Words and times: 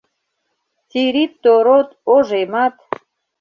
Тирит-торот... 0.89 1.89
ожемат 2.13 2.75